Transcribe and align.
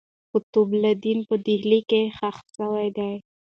قطب 0.31 0.69
الدین 0.83 1.19
په 1.27 1.35
ډهلي 1.45 1.79
کښي 1.89 2.01
ښخ 2.17 2.37
سوی 2.55 2.87
دئ. 2.97 3.15